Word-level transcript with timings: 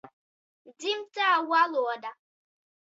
Dzimtā 0.79 1.29
valoda 1.53 2.15